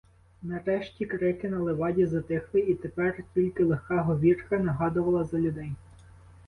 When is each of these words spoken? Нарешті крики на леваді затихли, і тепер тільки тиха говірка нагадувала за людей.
Нарешті 0.43 1.05
крики 1.05 1.49
на 1.49 1.59
леваді 1.59 2.05
затихли, 2.05 2.59
і 2.59 2.73
тепер 2.75 3.23
тільки 3.33 3.65
тиха 3.65 4.01
говірка 4.01 4.59
нагадувала 4.59 5.23
за 5.23 5.39
людей. 5.39 5.71